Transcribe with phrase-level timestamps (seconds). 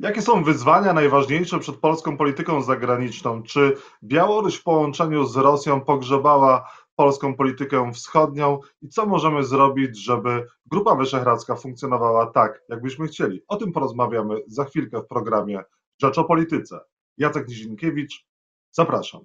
[0.00, 3.42] Jakie są wyzwania najważniejsze przed polską polityką zagraniczną?
[3.42, 10.46] Czy Białoruś w połączeniu z Rosją pogrzebała polską politykę wschodnią i co możemy zrobić, żeby
[10.66, 13.42] Grupa Wyszehradzka funkcjonowała tak, jakbyśmy chcieli?
[13.48, 15.62] O tym porozmawiamy za chwilkę w programie
[16.02, 16.80] Rzecz o Polityce.
[17.18, 18.26] Jacek Nizinkiewicz,
[18.70, 19.20] zapraszam.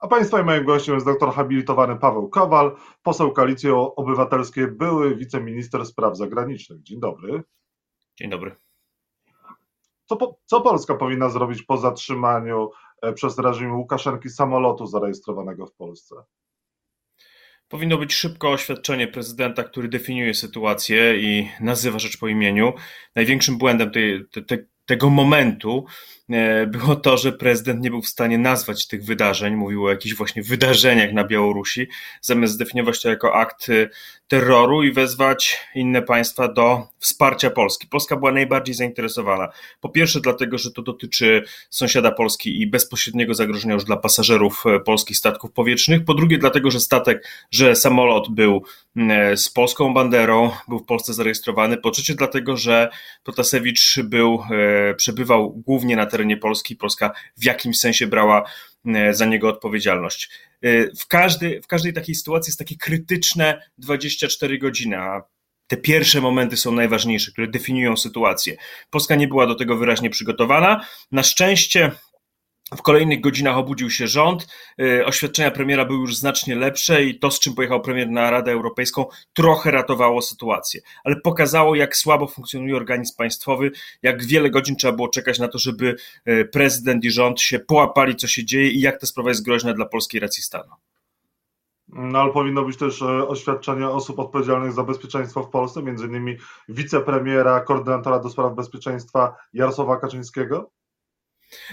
[0.00, 5.86] A Państwa i moim gościem jest doktor habilitowany Paweł Kowal, poseł Koalicji Obywatelskiej, były wiceminister
[5.86, 6.82] spraw zagranicznych.
[6.82, 7.42] Dzień dobry.
[8.18, 8.63] Dzień dobry.
[10.04, 12.70] Co, co Polska powinna zrobić po zatrzymaniu
[13.02, 16.14] e, przez reżim Łukaszenki samolotu zarejestrowanego w Polsce?
[17.68, 22.72] Powinno być szybko oświadczenie prezydenta, który definiuje sytuację i nazywa rzecz po imieniu.
[23.14, 25.84] Największym błędem tej, tej, tego momentu
[26.30, 30.14] e, było to, że prezydent nie był w stanie nazwać tych wydarzeń, mówił o jakichś
[30.14, 31.88] właśnie wydarzeniach na Białorusi,
[32.20, 33.88] zamiast zdefiniować to jako akt e,
[34.34, 37.86] terroru i wezwać inne państwa do wsparcia Polski.
[37.86, 39.48] Polska była najbardziej zainteresowana.
[39.80, 44.80] Po pierwsze, dlatego, że to dotyczy sąsiada Polski i bezpośredniego zagrożenia już dla pasażerów e,
[44.80, 46.04] polskich statków powietrznych.
[46.04, 48.64] Po drugie, dlatego, że statek, że samolot był
[49.36, 51.76] z polską banderą, był w Polsce zarejestrowany.
[51.76, 52.90] Po trzecie, dlatego, że
[53.24, 54.42] Protasewicz był
[54.96, 56.76] przebywał głównie na terenie Polski.
[56.76, 58.44] Polska w jakimś sensie brała e,
[59.10, 60.30] za niego odpowiedzialność.
[60.62, 65.22] E, w, każdy, w każdej takiej sytuacji jest takie krytyczne 24 godziny, a
[65.66, 68.56] te pierwsze momenty są najważniejsze, które definiują sytuację.
[68.90, 70.86] Polska nie była do tego wyraźnie przygotowana.
[71.12, 71.90] Na szczęście
[72.76, 74.46] w kolejnych godzinach obudził się rząd.
[74.80, 78.52] Y, oświadczenia premiera były już znacznie lepsze i to, z czym pojechał premier na Radę
[78.52, 80.80] Europejską, trochę ratowało sytuację.
[81.04, 83.70] Ale pokazało, jak słabo funkcjonuje organizm państwowy,
[84.02, 85.96] jak wiele godzin trzeba było czekać na to, żeby
[86.28, 89.74] y, prezydent i rząd się połapali, co się dzieje i jak ta sprawa jest groźna
[89.74, 90.70] dla polskiej racji stanu.
[91.88, 96.36] No ale powinno być też e, oświadczenie osób odpowiedzialnych za bezpieczeństwo w Polsce, między innymi
[96.68, 100.70] wicepremiera, koordynatora do spraw bezpieczeństwa Jarosława Kaczyńskiego?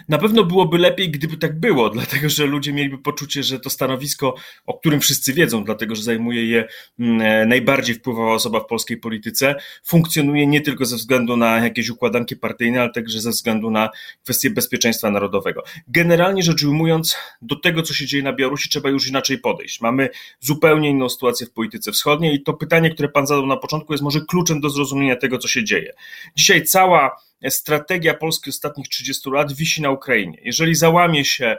[0.09, 4.35] Na pewno byłoby lepiej, gdyby tak było, dlatego że ludzie mieliby poczucie, że to stanowisko,
[4.65, 6.67] o którym wszyscy wiedzą, dlatego że zajmuje je
[6.99, 11.89] mm, e, najbardziej wpływowa osoba w polskiej polityce, funkcjonuje nie tylko ze względu na jakieś
[11.89, 13.89] układanki partyjne, ale także ze względu na
[14.23, 15.63] kwestie bezpieczeństwa narodowego.
[15.87, 19.81] Generalnie rzecz ujmując, do tego, co się dzieje na Białorusi, trzeba już inaczej podejść.
[19.81, 20.09] Mamy
[20.39, 24.03] zupełnie inną sytuację w polityce wschodniej i to pytanie, które pan zadał na początku, jest
[24.03, 25.93] może kluczem do zrozumienia tego, co się dzieje.
[26.35, 27.15] Dzisiaj cała
[27.49, 30.37] strategia Polski ostatnich 30 lat wisi na Ukrainie.
[30.43, 31.57] Jeżeli załamie się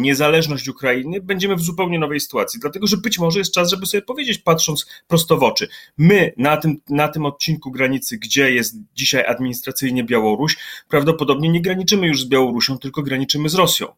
[0.00, 2.60] niezależność Ukrainy, będziemy w zupełnie nowej sytuacji.
[2.60, 6.56] Dlatego, że być może jest czas, żeby sobie powiedzieć, patrząc prosto w oczy, my na
[6.56, 10.56] tym, na tym odcinku granicy, gdzie jest dzisiaj administracyjnie Białoruś,
[10.88, 13.94] prawdopodobnie nie graniczymy już z Białorusią, tylko graniczymy z Rosją.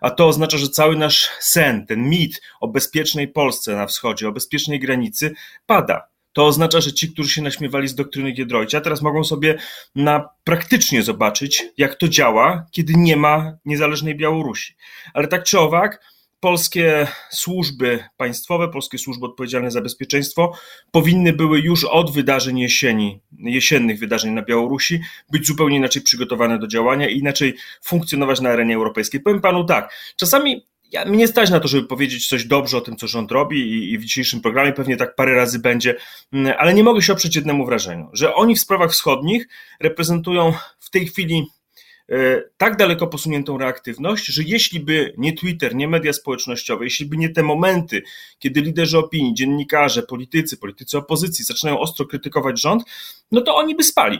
[0.00, 4.32] A to oznacza, że cały nasz sen, ten mit o bezpiecznej Polsce na wschodzie, o
[4.32, 5.34] bezpiecznej granicy
[5.66, 9.58] pada to oznacza, że ci, którzy się naśmiewali z doktryny Giedroycia, teraz mogą sobie
[9.94, 14.74] na praktycznie zobaczyć, jak to działa, kiedy nie ma niezależnej Białorusi.
[15.14, 16.00] Ale tak czy owak,
[16.40, 20.52] polskie służby państwowe, polskie służby odpowiedzialne za bezpieczeństwo
[20.90, 25.00] powinny były już od wydarzeń jesieni, jesiennych wydarzeń na Białorusi
[25.30, 29.20] być zupełnie inaczej przygotowane do działania i inaczej funkcjonować na arenie europejskiej.
[29.20, 32.96] Powiem panu tak, czasami ja, mnie stać na to, żeby powiedzieć coś dobrze o tym,
[32.96, 35.96] co rząd robi i, i, w dzisiejszym programie pewnie tak parę razy będzie,
[36.32, 39.48] mm, ale nie mogę się oprzeć jednemu wrażeniu, że oni w sprawach wschodnich
[39.80, 41.46] reprezentują w tej chwili
[42.08, 47.16] e, tak daleko posuniętą reaktywność, że jeśli by nie Twitter, nie media społecznościowe, jeśli by
[47.16, 48.02] nie te momenty,
[48.38, 52.84] kiedy liderzy opinii, dziennikarze, politycy, politycy opozycji zaczynają ostro krytykować rząd,
[53.32, 54.18] no to oni by spali.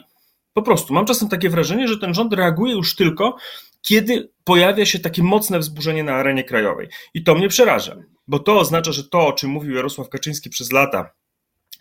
[0.52, 3.36] Po prostu mam czasem takie wrażenie, że ten rząd reaguje już tylko,
[3.84, 6.88] kiedy pojawia się takie mocne wzburzenie na arenie krajowej.
[7.14, 7.96] I to mnie przeraża,
[8.26, 11.10] bo to oznacza, że to, o czym mówił Jarosław Kaczyński przez lata,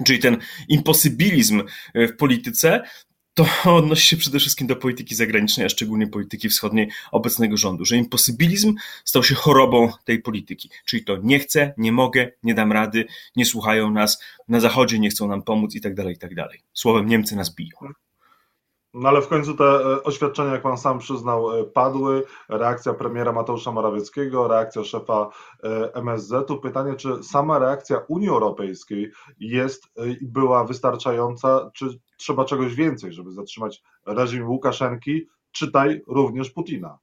[0.05, 0.37] czyli ten
[0.67, 1.63] imposybilizm
[1.93, 2.83] e, w polityce,
[3.33, 3.45] to
[3.77, 8.75] odnosi się przede wszystkim do polityki zagranicznej, a szczególnie polityki wschodniej obecnego rządu, że imposybilizm
[9.05, 10.69] stał się chorobą tej polityki.
[10.85, 13.05] Czyli to nie chcę, nie mogę, nie dam rady,
[13.35, 16.59] nie słuchają nas, na zachodzie nie chcą nam pomóc i tak dalej, i tak dalej.
[16.73, 17.93] Słowem Niemcy nas biją.
[18.93, 22.23] No ale w końcu te e, oświadczenia, jak pan sam przyznał, e, padły.
[22.49, 25.29] Reakcja premiera Mateusza Morawieckiego, reakcja szefa
[25.63, 26.57] e, MSZ-u.
[26.57, 29.83] Pytanie, czy sama reakcja Unii Europejskiej jest
[30.21, 31.85] była wystarczająca, czy
[32.17, 36.99] trzeba czegoś więcej, żeby zatrzymać reżim Łukaszenki, czytaj również Putina?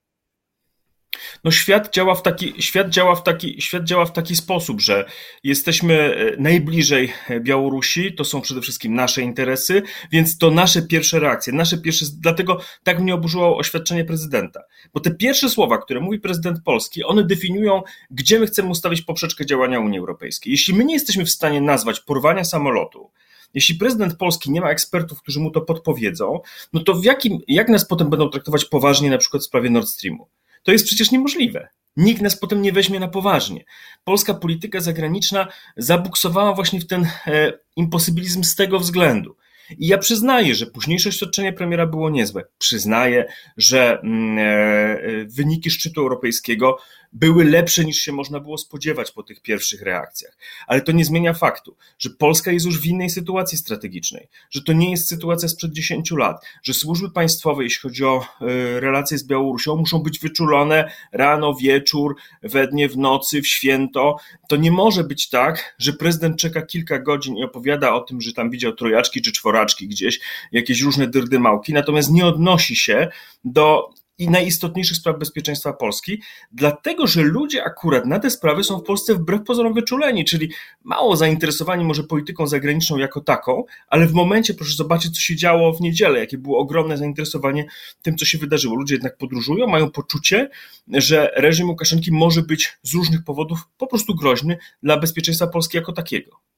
[1.44, 5.04] No świat działa w taki, świat działa w taki, świat działa w taki sposób, że
[5.44, 9.82] jesteśmy e, najbliżej Białorusi, to są przede wszystkim nasze interesy,
[10.12, 14.60] więc to nasze pierwsze reakcje, nasze pierwsze, dlatego tak mnie oburzyło oświadczenie prezydenta.
[14.94, 19.46] Bo te pierwsze słowa, które mówi prezydent Polski, one definiują, gdzie my chcemy ustawić poprzeczkę
[19.46, 20.50] działania Unii Europejskiej.
[20.50, 23.10] Jeśli my nie jesteśmy w stanie nazwać porwania samolotu,
[23.54, 26.40] jeśli prezydent Polski nie ma ekspertów, którzy mu to podpowiedzą,
[26.72, 29.88] no to w jakim, jak nas potem będą traktować poważnie na przykład w sprawie Nord
[29.88, 30.28] Streamu?
[30.62, 31.68] To jest przecież niemożliwe.
[31.96, 33.64] Nikt nas potem nie weźmie na poważnie.
[34.04, 39.36] Polska polityka zagraniczna zabuksowała właśnie w ten e, imposybilizm z tego względu.
[39.78, 42.44] I ja przyznaję, że późniejsze oświadczenie premiera było niezłe.
[42.58, 43.25] Przyznaję,
[43.56, 46.78] że mm, e, e, wyniki szczytu europejskiego
[47.12, 50.37] były lepsze niż się można było spodziewać po tych pierwszych reakcjach.
[50.67, 54.72] Ale to nie zmienia faktu, że Polska jest już w innej sytuacji strategicznej, że to
[54.72, 59.26] nie jest sytuacja sprzed 10 lat, że służby państwowe, jeśli chodzi o e, relacje z
[59.26, 64.16] Białorusią, muszą być wyczulone rano, wieczór, we dnie, w nocy, w święto.
[64.49, 68.32] To nie może być tak, że prezydent czeka kilka godzin i opowiada o tym, że
[68.32, 70.20] tam widział trojaczki czy czworaczki gdzieś,
[70.52, 73.08] jakieś różne dyrdymałki, natomiast nie odnosi się
[73.44, 73.90] do
[74.20, 76.22] i najistotniejszych spraw bezpieczeństwa Polski,
[76.52, 80.50] dlatego że ludzie akurat na te sprawy są w Polsce wbrew pozorom wyczuleni, czyli
[80.84, 85.72] mało zainteresowani może polityką zagraniczną jako taką, ale w momencie, proszę zobaczyć, co się działo
[85.72, 87.66] w niedzielę, jakie było ogromne zainteresowanie
[88.02, 88.76] tym, co się wydarzyło.
[88.76, 90.48] Ludzie jednak podróżują, mają poczucie,
[90.88, 95.92] że reżim Łukaszenki może być z różnych powodów po prostu groźny dla bezpieczeństwa Polski jako
[95.92, 96.50] takiego.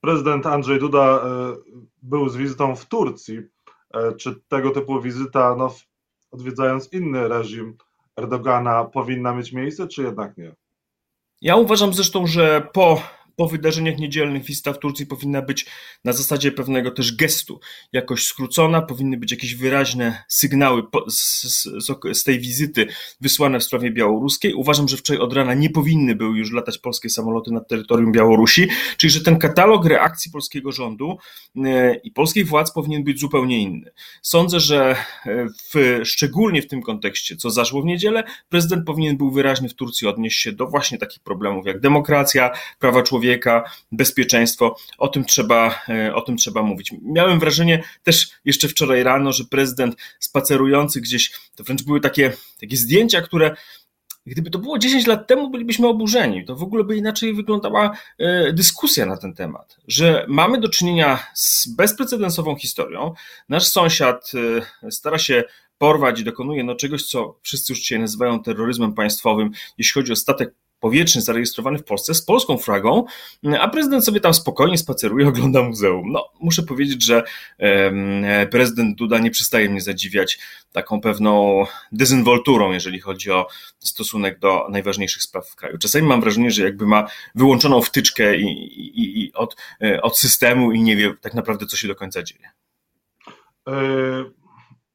[0.00, 1.56] Prezydent Andrzej Duda e,
[2.02, 3.40] był z wizytą w Turcji.
[3.94, 5.74] E, czy tego typu wizyta no,
[6.30, 7.76] odwiedzając inny reżim
[8.16, 10.54] Erdogana, powinna mieć miejsce, czy jednak nie?
[11.40, 13.02] Ja uważam zresztą, że po
[13.40, 15.66] po wydarzeniach niedzielnych wizyta w Turcji powinna być
[16.04, 17.60] na zasadzie pewnego też gestu
[17.92, 21.68] jakoś skrócona, powinny być jakieś wyraźne sygnały z, z,
[22.12, 22.86] z, tej wizyty
[23.20, 24.54] wysłane w sprawie białoruskiej.
[24.54, 28.68] Uważam, że wczoraj od rana nie powinny były już latać polskie samoloty nad terytorium Białorusi,
[28.96, 31.18] czyli że ten katalog reakcji polskiego rządu
[31.56, 33.90] e, i polskich władz powinien być zupełnie inny.
[34.22, 34.96] Sądzę, że
[35.26, 39.74] e, w, szczególnie w tym kontekście, co zaszło w niedzielę, prezydent powinien był wyraźnie w
[39.74, 45.24] Turcji odnieść się do właśnie takich problemów jak demokracja, prawa człowieka, człowieka, bezpieczeństwo, o tym
[45.24, 46.94] trzeba, e, o tym trzeba mówić.
[47.02, 52.76] Miałem wrażenie też jeszcze wczoraj rano, że prezydent spacerujący gdzieś, to wręcz były takie, takie
[52.76, 53.56] zdjęcia, które
[54.26, 56.44] Gdyby to było 10 lat temu, bylibyśmy oburzeni.
[56.44, 61.26] To w ogóle by inaczej wyglądała e, dyskusja na ten temat, że mamy do czynienia
[61.34, 63.14] z bezprecedensową historią.
[63.48, 64.32] Nasz sąsiad
[64.82, 65.44] e, stara się
[65.78, 70.16] porwać i dokonuje no czegoś, co wszyscy już dzisiaj nazywają terroryzmem państwowym, jeśli chodzi o
[70.16, 73.04] statek powietrzny zarejestrowany w Polsce z polską flagą,
[73.60, 76.12] a prezydent sobie tam spokojnie spaceruje, ogląda muzeum.
[76.12, 77.22] No, muszę powiedzieć, że
[78.50, 80.38] prezydent Duda nie przestaje mnie zadziwiać
[80.72, 83.46] taką pewną dezynwolturą, jeżeli chodzi o
[83.78, 85.78] stosunek do najważniejszych spraw w kraju.
[85.78, 90.72] Czasami mam wrażenie, że jakby ma wyłączoną wtyczkę i, i, i od, e, od systemu
[90.72, 92.50] i nie wie tak naprawdę, co się do końca dzieje.
[93.66, 94.39] Yy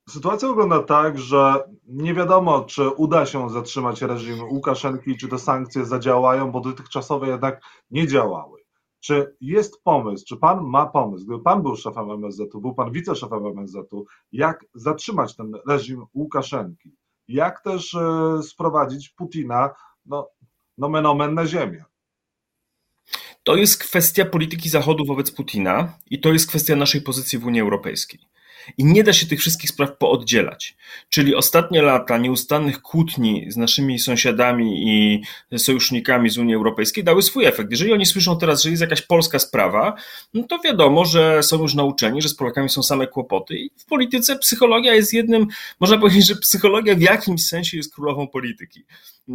[0.09, 5.85] Sytuacja wygląda tak, że nie wiadomo, czy uda się zatrzymać reżim Łukaszenki, czy te sankcje
[5.85, 7.61] zadziałają, bo dotychczasowe jednak
[7.91, 8.61] nie działały.
[8.99, 13.45] Czy jest pomysł, czy pan ma pomysł, gdyby pan był szefem MSZ-u, był pan wiceszefem
[13.45, 16.95] MSZ-u, jak zatrzymać ten reżim Łukaszenki?
[17.27, 19.69] Jak też e, sprowadzić Putina,
[20.05, 20.29] no,
[20.77, 21.85] nomen omen na ziemię?
[23.43, 27.61] To jest kwestia polityki Zachodu wobec Putina i to jest kwestia naszej pozycji w Unii
[27.61, 28.19] Europejskiej.
[28.77, 30.75] I nie da się tych wszystkich spraw pooddzielać.
[31.09, 35.23] Czyli ostatnie lata nieustannych kłótni z naszymi sąsiadami i
[35.57, 37.71] sojusznikami z Unii Europejskiej dały swój efekt.
[37.71, 39.95] Jeżeli oni słyszą teraz, że jest jakaś polska sprawa,
[40.33, 43.55] no to wiadomo, że są już nauczeni, że z Polakami są same kłopoty.
[43.55, 45.47] I w polityce psychologia jest jednym,
[45.79, 48.83] można powiedzieć, że psychologia w jakimś sensie jest królową polityki.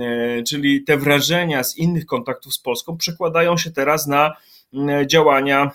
[0.00, 4.33] E, czyli te wrażenia z innych kontaktów z Polską przekładają się teraz na
[5.07, 5.71] działania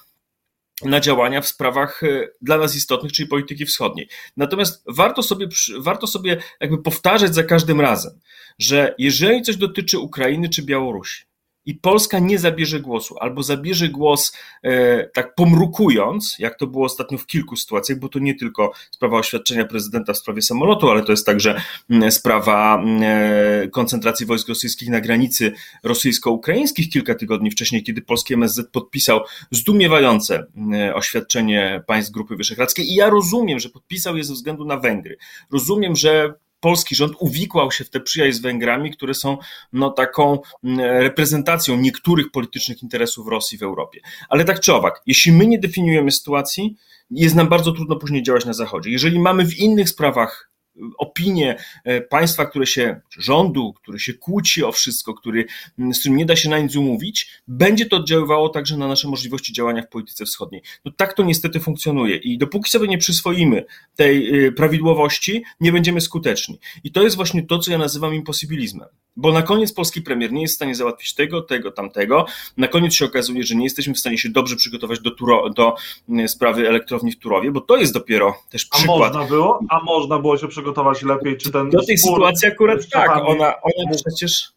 [0.84, 4.10] na działania w sprawach e, dla nas istotnych, czyli polityki wschodniej.
[4.38, 5.48] Natomiast warto sobie,
[5.80, 8.20] warto sobie jakby powtarzać za każdym razem,
[8.60, 11.26] że jeżeli coś dotyczy Ukrainy czy Białorusi,
[11.66, 17.18] i Polska nie zabierze głosu, albo zabierze głos e, tak pomrukując, jak to było ostatnio
[17.18, 21.12] w kilku sytuacjach, bo to nie tylko sprawa oświadczenia prezydenta w sprawie samolotu, ale to
[21.12, 21.62] jest także
[22.10, 25.54] sprawa e, koncentracji wojsk rosyjskich na granicy
[25.84, 29.20] rosyjsko-ukraińskich kilka tygodni wcześniej, kiedy polski MSZ podpisał
[29.52, 34.78] zdumiewające mm, oświadczenie państw Grupy Wyszehradzkiej i ja rozumiem, że podpisał je ze względu na
[34.78, 35.18] Węgry.
[35.52, 39.38] Rozumiem, że polski rząd uwikłał się w te przyjaźń z Węgrami, które są
[39.74, 44.00] no, taką mm, reprezentacją niektórych politycznych interesów Rosji w Europie.
[44.30, 46.76] Ale tak czy owak, jeśli my nie definiujemy sytuacji,
[47.10, 48.90] jest nam bardzo trudno później działać na Zachodzie.
[48.90, 50.55] Jeżeli mamy w innych sprawach
[50.98, 55.46] opinie e, państwa, które się, rządu, który się kłóci o wszystko, który,
[55.94, 59.54] z którym nie da się na nic umówić, będzie to oddziaływało także na nasze możliwości
[59.54, 60.62] działania w polityce wschodniej.
[60.86, 63.66] No tak to niestety funkcjonuje i dopóki sobie nie przyswoimy
[63.96, 66.60] tej e, prawidłowości, nie będziemy skuteczni.
[66.84, 68.90] I to jest właśnie to, co ja nazywam imposybilizmem.
[69.18, 72.26] Bo na koniec polski premier nie jest w stanie załatwić tego, tego, tamtego.
[72.58, 75.76] Na koniec się okazuje, że nie jesteśmy w stanie się dobrze przygotować do, Turo, do
[76.10, 79.16] mm, sprawy elektrowni w Turowie, bo to jest dopiero też przykład.
[79.16, 79.60] A można było?
[79.70, 80.65] A można było się przygotować
[81.04, 81.38] lepiej?
[81.38, 84.54] Czy ten do tej sytuacji akurat tak, ona, ona przecież...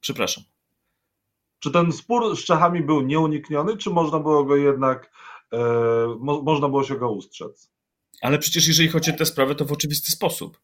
[0.00, 0.44] Przepraszam.
[1.58, 5.10] Czy ten spór z Czechami był nieunikniony, czy można było go jednak,
[5.52, 5.58] e,
[6.18, 7.70] mo, można było się go ustrzec?
[8.22, 10.60] Ale przecież jeżeli chodzi o tę sprawę, to w oczywisty sposób.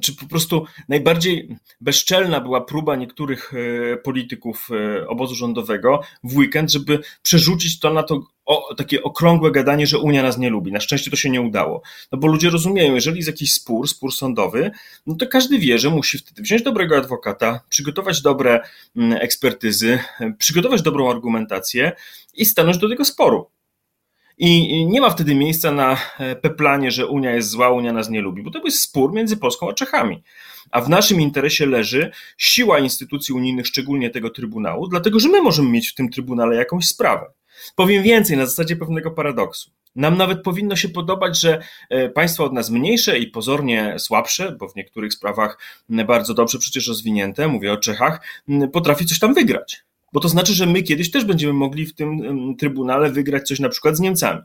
[0.00, 6.72] Znaczy po prostu najbardziej bezczelna była próba niektórych e, polityków e, obozu rządowego w weekend,
[6.72, 10.72] żeby przerzucić to na to o, takie okrągłe gadanie, że Unia nas nie lubi.
[10.72, 11.82] Na szczęście to się nie udało.
[12.12, 14.70] No bo ludzie rozumieją, jeżeli jest jakiś spór, spór sądowy,
[15.06, 18.60] no to każdy wie, że musi wtedy wziąć dobrego adwokata, przygotować dobre
[18.96, 19.98] mm, ekspertyzy,
[20.38, 21.92] przygotować dobrą argumentację
[22.34, 23.50] i stanąć do tego sporu.
[24.42, 28.20] I nie ma wtedy miejsca na e, peplanie, że Unia jest zła, Unia nas nie
[28.20, 30.22] lubi, bo to jest spór między Polską a Czechami.
[30.70, 35.70] A w naszym interesie leży siła instytucji unijnych, szczególnie tego Trybunału, dlatego że my możemy
[35.70, 37.26] mieć w tym Trybunale jakąś sprawę.
[37.76, 39.70] Powiem więcej, na zasadzie pewnego paradoksu.
[39.96, 44.68] Nam nawet powinno się podobać, że e, państwa od nas mniejsze i pozornie słabsze, bo
[44.68, 48.20] w niektórych sprawach bardzo dobrze przecież rozwinięte, mówię o Czechach,
[48.72, 52.56] potrafi coś tam wygrać bo to znaczy, że my kiedyś też będziemy mogli w tym
[52.58, 54.40] trybunale wygrać coś na przykład z Niemcami.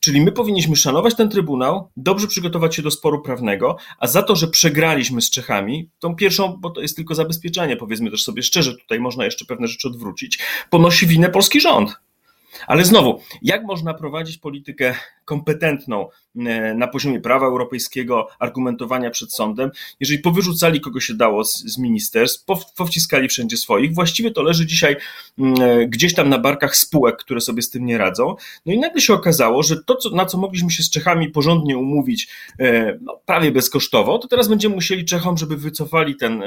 [0.00, 4.36] Czyli my powinniśmy szanować ten trybunał, dobrze przygotować się do sporu prawnego, a za to,
[4.36, 8.74] że przegraliśmy z Czechami, tą pierwszą, bo to jest tylko zabezpieczenie, powiedzmy też sobie szczerze,
[8.76, 10.38] tutaj można jeszcze pewne rzeczy odwrócić,
[10.70, 11.96] ponosi winę polski rząd.
[12.66, 14.94] Ale znowu, jak można prowadzić politykę
[15.28, 19.70] kompetentną e, na poziomie prawa europejskiego, argumentowania przed sądem,
[20.00, 22.44] jeżeli powyrzucali kogo się dało z, z ministerstw,
[22.76, 24.96] powciskali wszędzie swoich, właściwie to leży dzisiaj
[25.38, 28.36] mm, e, gdzieś tam na barkach spółek, które sobie z tym nie radzą.
[28.66, 31.78] No i nagle się okazało, że to, co, na co mogliśmy się z Czechami porządnie
[31.78, 36.42] umówić e, no, prawie bezkosztowo, to teraz będziemy musieli Czechom, żeby wycofali ten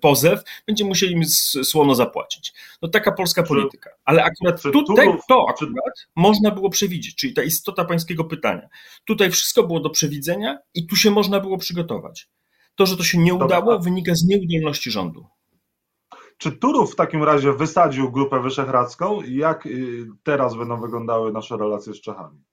[0.00, 1.24] pozew, będziemy musieli im
[1.64, 2.52] słono zapłacić.
[2.82, 3.90] No taka polska polityka.
[4.04, 8.68] Ale akurat tutaj to akurat można było przewidzieć, czyli ta istota pańskiego pytania.
[9.04, 12.28] Tutaj wszystko było do przewidzenia i tu się można było przygotować.
[12.74, 15.26] To, że to się nie udało, wynika z nieudolności rządu.
[16.38, 19.22] Czy Turów w takim razie wysadził Grupę Wyszehradzką?
[19.22, 22.44] Jak y, teraz będą wyglądały nasze relacje z Czechami?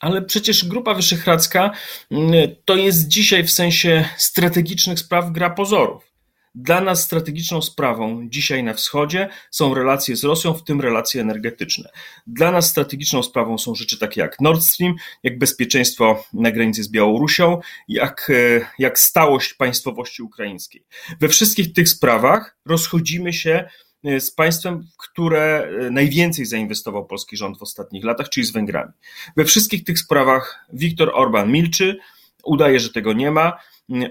[0.00, 1.70] Ale przecież Grupa Wyszehradzka
[2.10, 2.32] mm,
[2.64, 6.09] to jest dzisiaj w sensie strategicznych spraw gra pozorów.
[6.54, 11.90] Dla nas strategiczną sprawą dzisiaj na wschodzie są relacje z Rosją, w tym relacje energetyczne.
[12.26, 16.88] Dla nas strategiczną sprawą są rzeczy takie jak Nord Stream, jak bezpieczeństwo na granicy z
[16.88, 20.84] Białorusią, jak, e, jak stałość państwowości ukraińskiej.
[21.20, 23.68] We wszystkich tych sprawach rozchodzimy się
[24.04, 28.92] e, z państwem, które e, najwięcej zainwestował polski rząd w ostatnich latach, czyli z Węgrami.
[29.36, 31.98] We wszystkich tych sprawach Viktor Orban milczy,
[32.44, 33.58] udaje, że tego nie ma,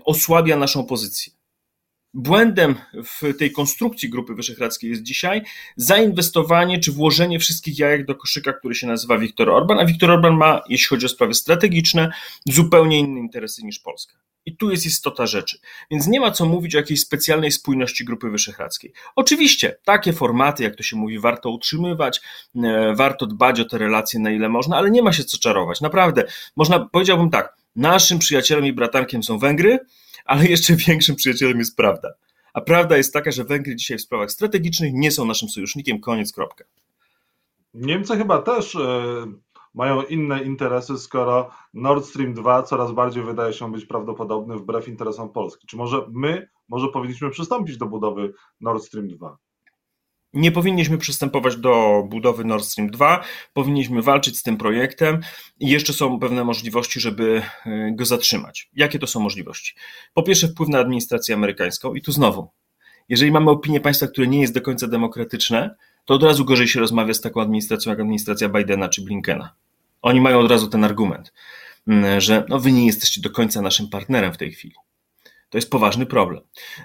[0.06, 1.39] osłabia naszą pozycję.
[2.14, 5.42] Błędem w tej konstrukcji Grupy Wyszehradzkiej jest dzisiaj
[5.76, 10.38] zainwestowanie czy włożenie wszystkich jajek do koszyka, który się nazywa Viktor Orban, a Viktor Orban
[10.38, 12.12] ma, jeśli chodzi o sprawy strategiczne,
[12.46, 14.18] zupełnie inne interesy niż Polska.
[14.46, 15.60] I tu jest istota rzeczy.
[15.92, 18.94] Więc nie ma co mówić o jakiejś specjalnej spójności Grupy Wyszehradzkiej.
[19.16, 22.22] Oczywiście, takie formaty, jak to się mówi, warto utrzymywać,
[22.56, 25.82] e, warto dbać o te relacje na ile można, ale nie ma się co czarować.
[25.82, 26.24] Naprawdę,
[26.56, 29.80] można, powiedziałbym tak, naszym przyjacielem i bratankiem są Węgry,
[30.30, 32.10] ale jeszcze większym przyjacielem jest prawda.
[32.54, 36.34] A prawda jest taka, że Węgry dzisiaj w sprawach strategicznych nie są naszym sojusznikiem, koniec,
[36.34, 36.64] kropka.
[37.74, 38.80] Niemcy chyba też y,
[39.74, 45.30] mają inne interesy, skoro Nord Stream 2 coraz bardziej wydaje się być prawdopodobny wbrew interesom
[45.30, 45.68] Polski.
[45.68, 49.38] Czy może my, może powinniśmy przystąpić do budowy Nord Stream 2?
[50.34, 55.20] Nie powinniśmy przystępować do budowy Nord Stream 2, powinniśmy walczyć z tym projektem
[55.60, 58.70] i jeszcze są pewne możliwości, żeby e, go zatrzymać.
[58.76, 59.76] Jakie to są możliwości?
[60.14, 62.50] Po pierwsze, wpływ na administrację amerykańską i tu znowu,
[63.10, 66.80] jeżeli mamy opinię państwa, które nie jest do końca demokratyczne, to od razu gorzej się
[66.80, 69.54] rozmawia z taką administracją jak administracja Bidena czy Blinkena.
[70.02, 71.34] Oni mają od razu ten argument,
[72.18, 74.76] że no wy nie jesteście do końca naszym partnerem w tej chwili.
[75.50, 76.42] To jest poważny problem.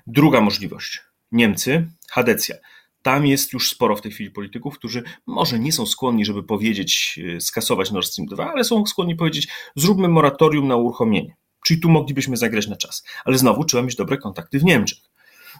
[0.06, 1.02] Druga możliwość.
[1.32, 2.56] Niemcy, Hadecja.
[3.04, 7.20] Tam jest już sporo w tej chwili polityków, którzy może nie są skłonni, żeby powiedzieć,
[7.36, 11.36] e, skasować Nord Stream 2, ale są skłonni powiedzieć, zróbmy moratorium na uruchomienie.
[11.64, 13.04] Czyli tu moglibyśmy zagrać na czas.
[13.24, 14.98] Ale znowu trzeba mieć dobre kontakty w Niemczech.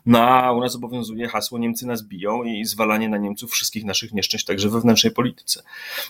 [0.07, 4.13] No a u nas obowiązuje hasło Niemcy nas biją i zwalanie na Niemców wszystkich naszych
[4.13, 5.63] nieszczęść, także we wewnętrznej polityce.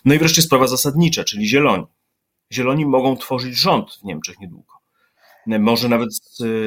[0.04, 1.86] No i wreszcie sprawa zasadnicza, czyli zieloni.
[2.52, 4.74] Zieloni mogą tworzyć rząd w Niemczech niedługo.
[5.46, 6.10] Może nawet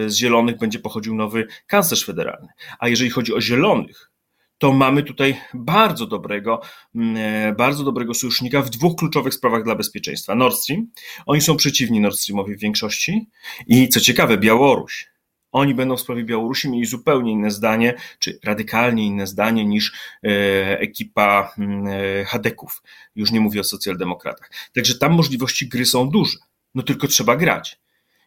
[0.07, 2.47] z zielonych będzie pochodził nowy kanclerz federalny.
[2.79, 4.11] A jeżeli chodzi o zielonych,
[4.57, 6.61] to mamy tutaj bardzo dobrego,
[6.95, 10.35] mm, e, bardzo dobrego sojusznika w dwóch kluczowych sprawach dla bezpieczeństwa.
[10.35, 10.87] Nord Stream.
[11.25, 13.27] Oni są przeciwni Nord Streamowi w większości
[13.67, 15.09] i co ciekawe, Białoruś.
[15.51, 20.79] Oni będą w sprawie Białorusi mieli zupełnie inne zdanie, czy radykalnie inne zdanie niż e,
[20.79, 22.83] ekipa mm, e, Hadeków.
[23.15, 24.51] Już nie mówię o socjaldemokratach.
[24.73, 26.37] Także tam możliwości gry są duże.
[26.75, 27.79] No tylko trzeba grać.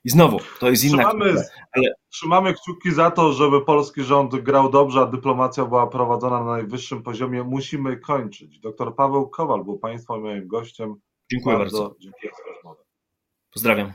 [0.05, 1.95] I znowu, to jest inna trzymamy, kwestia, ale...
[2.09, 7.03] trzymamy kciuki za to, żeby polski rząd grał dobrze, a dyplomacja była prowadzona na najwyższym
[7.03, 7.43] poziomie.
[7.43, 8.59] Musimy kończyć.
[8.59, 10.95] Doktor Paweł Kowal był Państwa moim gościem.
[11.33, 11.83] Dziękuję bardzo.
[11.83, 11.97] bardzo.
[12.01, 12.83] Dziękuję za rozmowę.
[13.53, 13.93] Pozdrawiam.